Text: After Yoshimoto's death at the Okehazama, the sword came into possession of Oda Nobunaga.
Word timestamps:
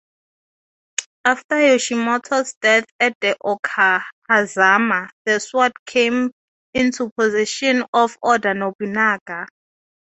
After 1.25 1.57
Yoshimoto's 1.57 2.55
death 2.59 2.85
at 2.99 3.13
the 3.21 3.37
Okehazama, 3.45 5.09
the 5.27 5.39
sword 5.39 5.73
came 5.85 6.31
into 6.73 7.11
possession 7.15 7.83
of 7.93 8.17
Oda 8.23 8.55
Nobunaga. 8.55 9.45